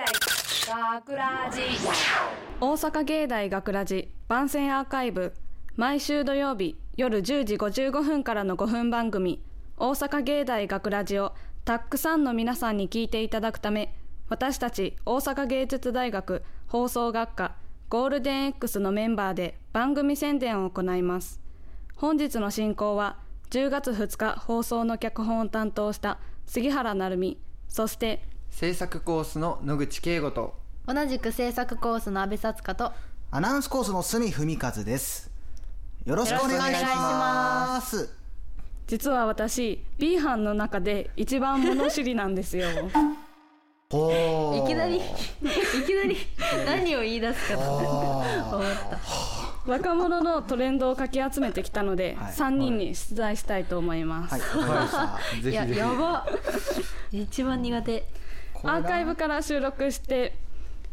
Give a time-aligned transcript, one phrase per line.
[0.00, 0.06] 大
[1.02, 1.60] 学ラジ。
[2.58, 5.34] 大阪芸大学ラジ番宣アーカイブ。
[5.76, 9.42] 毎週土曜日夜10時55分からの5分番組
[9.76, 11.34] 「大阪芸大学ラジを
[11.66, 13.94] たくさんの皆さんに聞いていただくため
[14.30, 17.56] 私たち大阪芸術大学放送学科
[17.90, 21.42] ゴールデン X のメンバーで番組宣伝を行います。
[21.96, 23.18] 本日の進行は
[23.50, 27.38] 10月2日放送の脚本を担当した杉原成美
[27.68, 30.54] そして制作コースの野口圭吾と。
[30.86, 32.92] 同じく制作コースの阿部さつかと。
[33.30, 35.30] アナウンスコースの隅文和です。
[36.04, 38.10] よろしくお願いします。
[38.86, 42.68] 実は私 B 班の中で一番物知りなんですよ。
[43.90, 46.16] いきなりいきなり
[46.66, 47.60] 何を言い出すかと。
[47.62, 48.62] 思っ
[49.66, 49.70] た。
[49.70, 52.32] 若者のトレンドをかき集めてきたので、はい。
[52.32, 54.40] 3人に出題したいと思います、はい。
[54.40, 55.50] わかりました。
[55.50, 56.26] いややば。
[57.12, 58.06] 一番苦手
[58.64, 60.34] アーカイブから収録して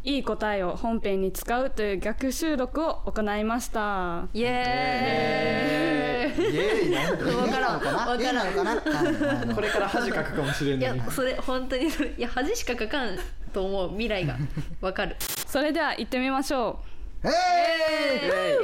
[0.04, 4.28] いい答えを本編に使うという逆収録を行いました。
[4.32, 6.54] イエーイ。
[6.54, 6.90] イエーイ。
[6.90, 8.14] なんからんわから。
[8.14, 8.70] んかな。
[8.70, 8.76] は
[9.10, 13.18] いはいこれから恥かくかもしれいないやそれ本当にそれいや恥しかかかん
[13.52, 14.36] と思う未来が。
[14.80, 15.16] わかる。
[15.18, 16.80] それでは行ってみましょ
[17.24, 17.28] う。
[17.28, 17.30] え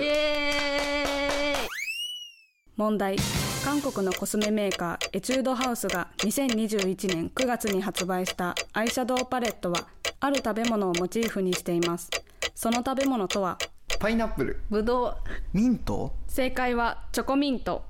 [0.01, 1.69] イエーイ。
[2.77, 3.17] 問題
[3.65, 9.87] 韓国のコスメメーカーエチュードハウスが2021年9月に発売したアイシャドウパレットは
[10.21, 12.11] ある食べ物をモチーフにしています。
[12.55, 13.57] その食べ物とは
[13.99, 14.61] パイナップル。
[14.69, 15.17] ぶどう。
[15.55, 16.13] ミント？
[16.29, 17.83] 正解はチョコミント。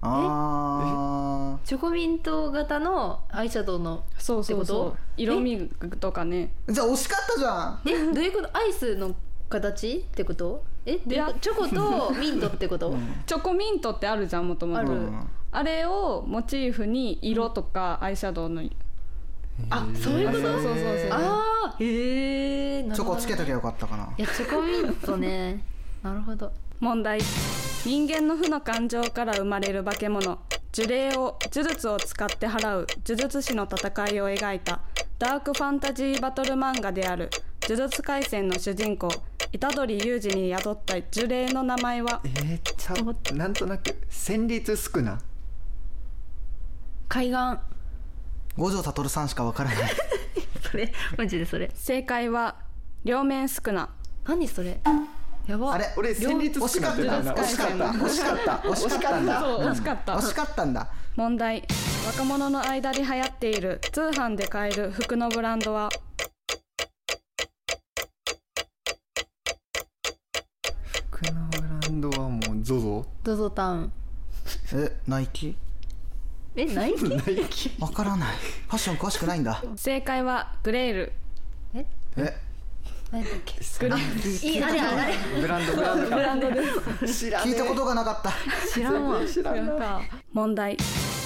[0.00, 6.52] あチョコミント型のアイシャドウのそうそうそってこう色味とかね。
[6.68, 7.80] ーじゃあ惜しかったじゃん。
[7.86, 8.56] えどういうこと？
[8.56, 9.16] アイスの
[9.48, 9.96] 形？
[9.98, 10.64] ってこと？
[10.86, 10.98] え？
[10.98, 12.94] どういうことチョコと ミントってこと、
[13.26, 14.90] チョコミントってあるじゃんもともとある
[15.50, 18.62] あれをモチーフに色とかアイシャドウの
[19.70, 20.40] あそういうこと？
[20.42, 21.08] そうそうそうそう。
[21.10, 21.84] あー。
[21.84, 24.08] へえチョコつけときゃよかったかな。
[24.16, 25.62] いやチョコミントね。
[26.02, 26.52] なるほど。
[26.80, 27.18] 問題。
[27.84, 30.38] 人間の負の感情から生まれる化け物。
[30.74, 32.86] 呪霊を呪術を使って払う。
[33.04, 34.80] 呪術師の戦いを描いた。
[35.18, 37.30] ダークファンタジーバトル漫画である。
[37.62, 39.08] 呪術廻戦の主人公
[39.50, 42.20] 虎杖裕二に宿った呪霊の名前は？
[42.24, 45.18] えー、ちゃなんとなく戦慄少な。
[47.08, 47.58] 海岸。
[48.56, 49.90] 五条悟さんしかわからない。
[50.70, 51.70] それマジでそれ。
[51.74, 52.56] 正解は
[53.04, 53.88] 両面宿儺
[54.26, 54.80] 何それ？
[55.46, 55.72] やば。
[55.72, 57.22] あれ俺戦慄少なってた。
[57.22, 57.84] な惜しかった。
[57.86, 58.52] 惜しかった。
[58.68, 59.32] 惜しかった。
[59.62, 60.14] 惜しかった。
[60.16, 60.88] 惜しかったんだ。
[61.16, 61.62] 問題。
[62.06, 65.88] 若者の間に流行っている通販で買える服のブランドは？
[71.22, 73.92] 服のブランドはもう ZOZO ドゾタウン。
[74.72, 75.56] えナイキ？
[76.56, 77.04] えナイキ？
[77.08, 77.20] ナイ
[77.50, 77.72] キ。
[77.80, 78.36] わからない。
[78.36, 79.62] ファッション詳しくないんだ。
[79.76, 81.12] 正解はグレール。
[81.74, 81.86] え？
[82.16, 82.36] え？
[83.10, 83.54] 何だっけ？
[83.80, 84.48] グレール。
[84.48, 85.14] いいあれあれ。
[85.40, 86.08] ブランドブランド。
[86.08, 87.14] ブランドです。
[87.26, 88.32] 知ら聞いたことがなかった。
[88.72, 89.26] 知らんわ。
[89.26, 90.00] 知らんな
[90.32, 90.76] 問題。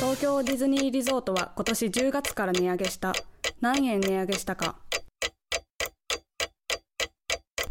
[0.01, 3.13] 東京ディズニーリゾートは今年10月から値上げした。
[3.61, 4.77] 何円値上げしたか。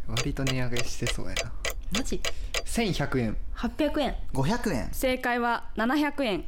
[0.07, 1.51] 割と値上げしてそうやな
[1.91, 2.21] マジ
[2.53, 3.37] ？1100円。
[3.55, 4.15] 800円。
[4.33, 4.89] 500円。
[4.93, 6.45] 正解は700円。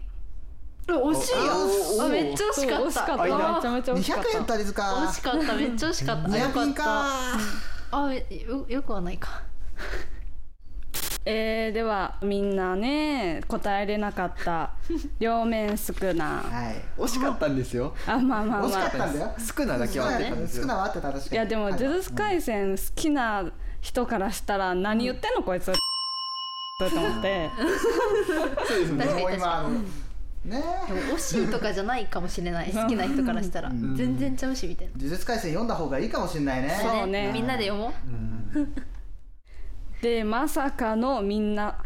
[0.87, 2.85] 惜しいよあめっちゃ惜しかった。
[2.85, 3.23] 惜しかった。
[3.23, 3.31] め
[3.61, 4.83] ちゃめちゃ惜しかっ200円た足りずか。
[4.83, 5.53] 惜しかった。
[5.55, 6.27] めっちゃ惜しかった。
[6.29, 7.05] ニアピンよか。
[7.91, 9.43] あよよくはないか。
[11.25, 14.71] えー、ではみんなね答えれなかった。
[15.19, 16.41] 両面少な。
[16.41, 17.01] はい。
[17.01, 17.93] 惜しかったんですよ。
[18.05, 19.33] あまあまあ惜しまあかったんだよ。
[19.57, 20.07] 少なだけは。
[20.07, 21.33] 合ってたんですよ少なは合ってた確かに。
[21.33, 23.45] いやでも呪術廻戦好きな
[23.83, 25.65] 人からしたら何言ってんのこいつ
[26.79, 27.49] と思って。
[28.65, 29.05] そうですね。
[29.05, 29.83] もう今あのね。
[30.45, 30.61] でも
[31.15, 32.71] 惜しいとかじゃないかもしれない。
[32.71, 33.69] 好きな人からしたら。
[33.69, 33.95] ん。
[33.95, 34.93] 全然ちゃうしみたいな。
[34.95, 36.79] 呪術廻戦読んだ方がいいかもしれないね。
[36.81, 37.29] そうね。
[37.33, 37.93] みんなで読もう。
[40.01, 41.77] でまさかのみんな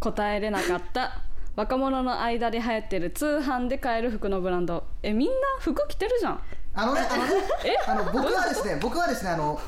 [0.00, 1.22] 答えれなかった。
[1.56, 4.84] 若者の間で流行ってる通販で買える服のブランド。
[5.02, 6.40] えみんな服着てるじゃん。
[6.74, 7.32] あのねあのね。
[7.64, 7.90] え？
[7.90, 9.58] あの僕はですね僕はですねあの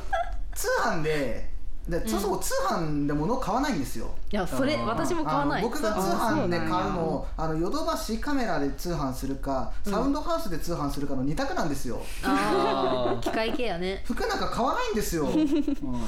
[0.55, 1.54] 通販で
[1.89, 4.11] でそもそも通販で物を買わないんですよ。
[4.33, 5.61] いやそれ私も買わない。
[5.61, 12.01] あの僕が通販で買うのをあのヨドバシカメラで通販するか、サウンドハウスで通販するかの二択なんですよ。
[12.23, 14.03] ああ 機械系やね。
[14.07, 15.47] 服なんか買わないんですよ、うん。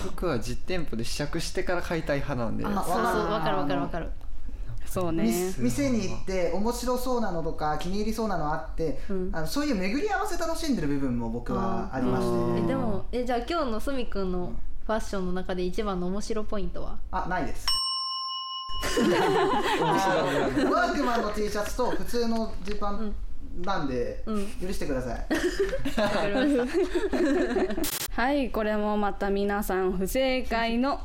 [0.06, 2.64] 僕は実店舗で試着してから買いたい派なんで。
[2.64, 3.30] あそうそう。
[3.30, 4.10] わかるわかるわかる。
[4.86, 5.24] そうね。
[5.58, 8.98] み店に行って面白そうなのとか気に入りそうなのあって、
[9.32, 12.24] あのそういう巡り合わせ楽しんでる部分も僕はありまし
[12.54, 14.52] て、えでもえじゃあ今日のすみくんの
[14.86, 16.98] ファッションの中で一番の面白ポイントは？
[17.10, 17.66] あないです。
[19.00, 23.12] ワークマンの T シャツと普通のジーパン
[23.62, 24.46] なんで、うん。
[24.60, 25.26] 許してください。
[28.14, 31.00] はいこれもまた皆さん不正解の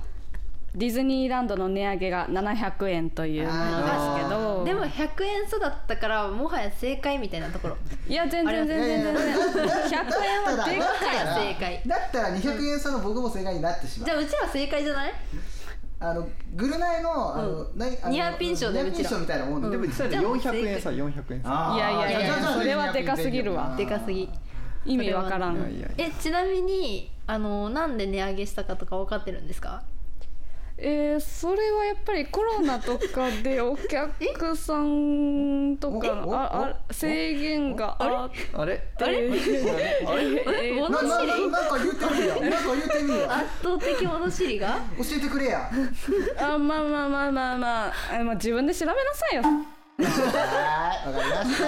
[0.74, 4.64] ディズニーランドの値上げが700円というものですけど。
[4.64, 7.78] でも100円差だったからもはや正解みたいなところ。
[8.08, 11.82] いや全然全然全然100円はでっかい正解。
[11.86, 14.06] だったら200円差の僕も正解になってしまう。
[14.08, 15.14] じゃあうちら正解じゃない？
[16.00, 21.76] あのグルナイのあの、何あのニアピン賞でニアピン賞みたいなもんで、でも実際400円さ400円さあー。
[21.76, 23.76] いやいやいやそれはでかすぎるわ。
[23.78, 24.30] でかすぎ。
[24.86, 25.58] 意味わからん。
[25.58, 29.84] いやいやえちなみにあのなんで値上げしたかとか分かってるんですか？
[30.84, 38.78] えー、それはやっぱりコロナとかでお客さんとかおおああ制限があっあれ？
[38.98, 39.30] てあれ
[40.64, 45.70] え物なな知りななんか言ってみるよなんか言ってみるよ圧倒的物知りが教えてくれや
[46.40, 51.60] あまあまあまあまあまああまあ自分で調べなさいよはいわかりまし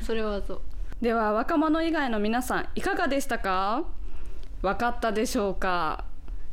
[0.00, 0.60] たそれはそう
[1.00, 3.82] では若者以外の皆さんいかがでしたか
[4.62, 6.04] 分かったでしょうか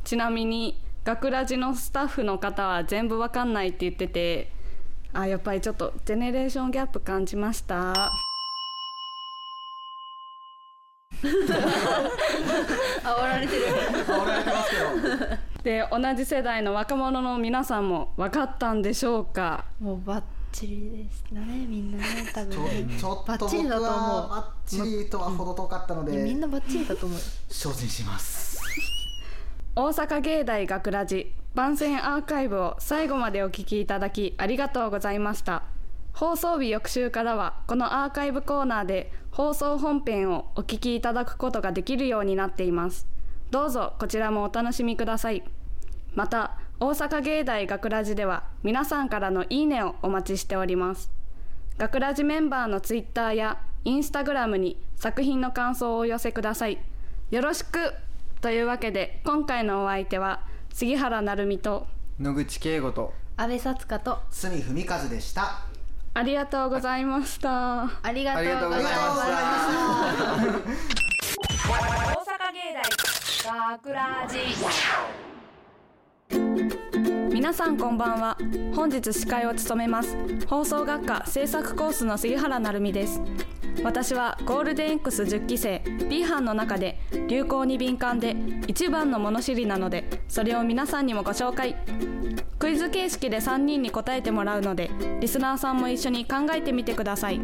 [0.04, 4.52] ちなみに学ラジのスタッフの方は全部分かんないって言ってて
[5.14, 7.94] あやっぱりちょっとジェネレーションギャップ感じました。
[11.22, 11.32] 煽
[13.22, 13.64] られてる。
[14.06, 14.84] 煽られてますけど。
[15.64, 19.64] で同じ世代の若者の皆さんも分かったんでしょうか？
[19.80, 20.22] もうバッ
[20.52, 22.96] チリでしたねみんなね多ちょ分ね。
[23.00, 23.96] ちょっと僕バッチリだと思う。
[23.96, 27.18] はバッチリとは程遠かったのいやみんでなバッチリだと思う。
[27.18, 28.47] よ精進します
[29.80, 35.62] 大阪芸大学ラジ番宣アーカイブを最後までお聞きいただきありがとうございました。
[36.12, 43.06] 放送日翌週からはこのアーカイブコーナーで放送本編をお聞きいただくことができるようになっています。
[43.52, 45.44] どうぞこちらもお楽しみください。
[46.16, 51.12] また大阪芸大学ラジでは皆さんからのいいねをお待ちしております。
[51.76, 56.78] 学ラジメンバーのツイッターやインスタグラムに作品の感想をお寄せください。
[57.30, 57.94] よろしく
[58.40, 60.42] というわけで今回のお相手は
[60.72, 61.86] 杉原成美と
[62.20, 65.62] 野口圭吾と安倍さつかと角文和でした
[66.14, 69.50] ありがとうございましたありがとうございまありがとうございま
[70.12, 70.88] した。
[71.26, 72.74] し た大阪芸
[73.44, 74.38] 大学ラジ
[77.32, 78.36] 皆さんこんばんは。
[78.74, 80.16] 本日司会を務めます。
[80.46, 83.20] 放送学科制作コースの杉原成美です。
[83.84, 88.34] 私はゴールデン X10 期生 B 班の中で流行に敏感で
[88.66, 91.76] 一番の物知りなのでそれを皆さんにもご紹介。
[92.58, 94.90] クイズ形式で3人に答えてもらうので
[95.20, 97.40] リスナーさんも一緒に考えてみてください。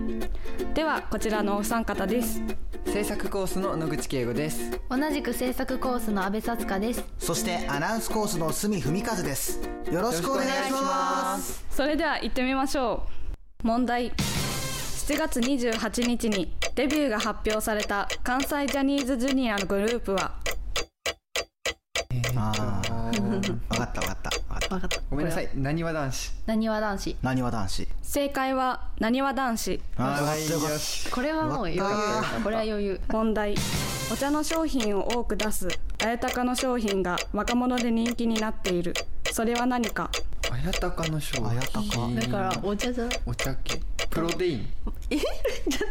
[0.74, 2.42] ではこちらのお三方です。
[2.86, 4.80] 制作コースの野口圭吾です。
[4.88, 7.04] 同じく制作コースの安倍さつかです。
[7.18, 9.60] そしてアナウンスコースの角文和です。
[9.90, 11.64] よろしくお願いします。
[11.70, 13.06] それでは行ってみましょ
[13.62, 13.66] う。
[13.66, 14.12] 問題。
[14.12, 20.34] 7月28日にデビューが発表された関西ジャニーズジュニアのグループは？
[22.36, 24.68] あああー分かった分かった分かった。
[24.68, 25.48] 分かったごめんなさい。
[25.54, 26.32] なにわ男子。
[26.46, 27.16] なにわ男子。
[27.22, 29.80] なにわ男子正解はなにわ男子。
[29.96, 30.48] はい。
[30.48, 31.82] よしこれはもう余裕
[32.44, 33.00] これは余裕。
[33.08, 33.56] 問題。
[34.12, 35.66] お茶の商品を多く出す。
[36.00, 38.94] 綾鷹の商品が若者で人気になっている。
[39.32, 40.12] それは何か？
[40.48, 41.82] 綾鷹の商綾鷹。
[41.82, 44.68] 品だからお茶じゃお茶系プロテイン。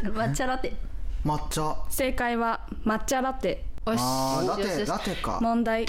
[0.03, 1.75] 抹茶ラテた抹茶。
[1.89, 3.65] 正解は抹茶ラテ。
[3.85, 3.99] よし。
[4.47, 5.39] ラテラテか。
[5.41, 5.85] 問題。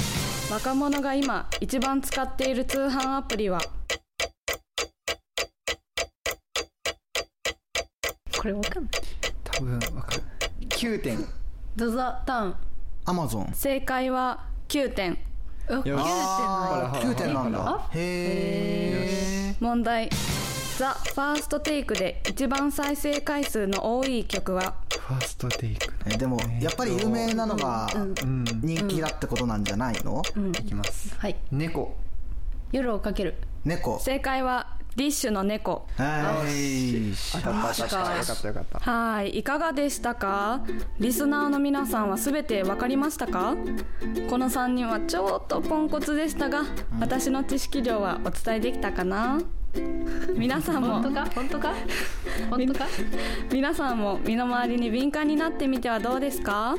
[0.51, 3.61] 若者が今一番使っている通販アプリは？
[8.45, 8.93] これわかんない。
[9.43, 10.23] 多分わかる。
[10.69, 11.25] 9点。
[11.77, 12.55] ドザタウン。
[13.07, 15.17] アマゾン正解は9点。
[15.71, 15.89] あよし。
[15.89, 17.89] あーほらほら9点なんだ。
[17.95, 20.11] へえ問題。
[20.77, 24.75] ザ・ファーストテイクで一番再生回数の多い曲は？
[24.91, 25.95] ファーストテイク。
[26.05, 30.21] えでもやっぱり有名なのがうん人気だってことなんじゃないの？
[30.61, 31.17] いきます。
[31.19, 31.37] はい。
[31.51, 31.97] 猫。
[32.73, 33.37] 夜をかける。
[33.65, 33.99] 猫。
[34.01, 35.87] 正解はディッシュの猫。
[35.97, 37.09] はい。
[37.11, 37.71] よか。
[37.71, 38.79] ったよかったよかった。
[38.79, 39.39] はい。
[39.39, 40.61] いかがでしたか？
[41.01, 43.57] リスナーの皆さんは全て分かりましたか？
[44.31, 46.63] この3人はちょっとポンコツでしたが
[47.01, 49.41] 私の知識量はお伝えできたかな？
[50.37, 51.03] 皆さんも。
[51.03, 51.27] 本当か？
[51.35, 51.75] 本当か？
[52.51, 52.87] 本当か？
[53.53, 56.77] 皆さんも身の回りに敏感になってみてはどうですか？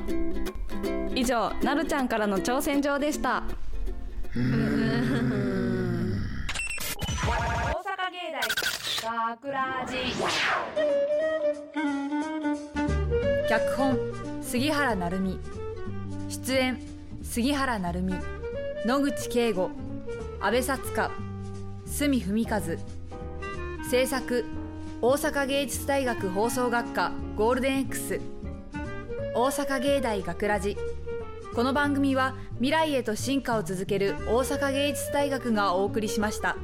[1.13, 3.43] 以上なるちゃんからの挑戦状でした。
[4.33, 4.39] 大
[7.27, 8.31] 阪芸
[9.27, 9.35] ラ
[9.89, 9.95] ジ
[13.49, 13.97] 脚本
[14.43, 15.39] 杉原成美。
[16.29, 16.79] 出演
[17.23, 18.13] 杉原成美。
[18.85, 19.71] 野口圭吾。
[20.39, 21.09] 阿部サツカ。
[21.87, 22.61] 角文和。
[23.89, 24.45] 制作
[25.01, 27.11] 大阪芸術大学放送学科。
[27.35, 28.21] ゴールデン X
[29.33, 30.77] 大阪芸大学ラジ。
[31.55, 36.55] この番組は未来へと進化を続ける大阪芸術大学がお送りしました。